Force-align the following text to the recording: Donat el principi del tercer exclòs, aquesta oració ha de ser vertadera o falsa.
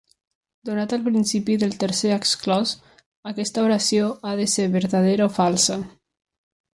Donat 0.67 0.93
el 0.95 1.03
principi 1.07 1.57
del 1.63 1.75
tercer 1.83 2.15
exclòs, 2.15 2.71
aquesta 3.33 3.65
oració 3.69 4.07
ha 4.27 4.33
de 4.43 4.49
ser 4.55 4.67
vertadera 4.81 5.29
o 5.31 5.33
falsa. 5.41 5.77